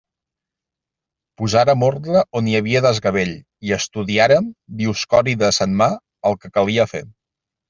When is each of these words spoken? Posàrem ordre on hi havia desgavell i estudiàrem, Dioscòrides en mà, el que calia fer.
Posàrem 1.41 1.85
ordre 1.87 2.23
on 2.39 2.49
hi 2.51 2.57
havia 2.59 2.81
desgavell 2.85 3.35
i 3.69 3.75
estudiàrem, 3.77 4.49
Dioscòrides 4.81 5.63
en 5.69 5.77
mà, 5.85 5.91
el 6.33 6.41
que 6.43 6.53
calia 6.59 6.89
fer. 6.95 7.05